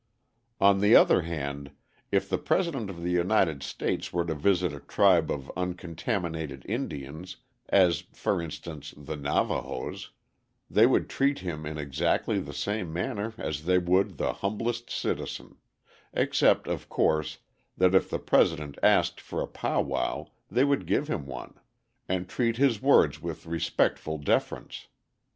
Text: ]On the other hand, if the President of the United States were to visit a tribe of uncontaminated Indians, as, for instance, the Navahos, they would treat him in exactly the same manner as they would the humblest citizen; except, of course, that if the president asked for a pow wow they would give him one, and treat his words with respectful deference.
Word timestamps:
]On 0.59 0.79
the 0.79 0.95
other 0.95 1.21
hand, 1.21 1.69
if 2.11 2.27
the 2.27 2.39
President 2.39 2.89
of 2.89 3.03
the 3.03 3.11
United 3.11 3.61
States 3.61 4.11
were 4.11 4.25
to 4.25 4.33
visit 4.33 4.73
a 4.73 4.79
tribe 4.79 5.29
of 5.29 5.51
uncontaminated 5.55 6.65
Indians, 6.67 7.35
as, 7.69 8.05
for 8.11 8.41
instance, 8.41 8.95
the 8.97 9.15
Navahos, 9.15 10.09
they 10.67 10.87
would 10.87 11.07
treat 11.07 11.37
him 11.41 11.67
in 11.67 11.77
exactly 11.77 12.39
the 12.39 12.51
same 12.51 12.91
manner 12.91 13.35
as 13.37 13.65
they 13.65 13.77
would 13.77 14.17
the 14.17 14.33
humblest 14.33 14.89
citizen; 14.89 15.57
except, 16.13 16.67
of 16.67 16.89
course, 16.89 17.37
that 17.77 17.93
if 17.93 18.09
the 18.09 18.17
president 18.17 18.79
asked 18.81 19.21
for 19.21 19.39
a 19.39 19.47
pow 19.47 19.81
wow 19.81 20.31
they 20.49 20.63
would 20.63 20.87
give 20.87 21.09
him 21.09 21.27
one, 21.27 21.53
and 22.09 22.27
treat 22.27 22.57
his 22.57 22.81
words 22.81 23.21
with 23.21 23.45
respectful 23.45 24.17
deference. 24.17 24.87